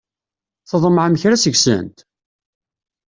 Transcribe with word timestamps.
Tḍemɛem 0.69 1.15
kra 1.21 1.37
seg-sent? 1.43 1.97